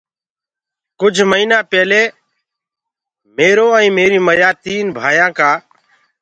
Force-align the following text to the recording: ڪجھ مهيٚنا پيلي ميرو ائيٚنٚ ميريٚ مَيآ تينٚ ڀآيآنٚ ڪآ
ڪجھ 0.99 1.21
مهيٚنا 1.29 1.57
پيلي 1.71 2.03
ميرو 3.35 3.67
ائيٚنٚ 3.77 3.95
ميريٚ 3.97 4.23
مَيآ 4.27 4.49
تينٚ 4.63 4.93
ڀآيآنٚ 4.97 5.35
ڪآ 5.39 5.51